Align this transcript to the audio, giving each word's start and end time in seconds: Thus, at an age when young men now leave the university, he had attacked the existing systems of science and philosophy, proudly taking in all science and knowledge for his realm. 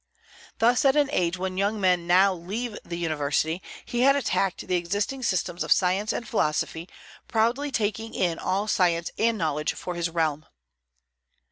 Thus, 0.57 0.83
at 0.83 0.95
an 0.95 1.11
age 1.11 1.37
when 1.37 1.59
young 1.59 1.79
men 1.79 2.07
now 2.07 2.33
leave 2.33 2.75
the 2.83 2.97
university, 2.97 3.61
he 3.85 3.99
had 4.01 4.15
attacked 4.15 4.65
the 4.65 4.75
existing 4.75 5.21
systems 5.21 5.63
of 5.63 5.71
science 5.71 6.11
and 6.11 6.27
philosophy, 6.27 6.89
proudly 7.27 7.71
taking 7.71 8.15
in 8.15 8.39
all 8.39 8.67
science 8.67 9.11
and 9.19 9.37
knowledge 9.37 9.73
for 9.75 9.93
his 9.93 10.09
realm. 10.09 10.47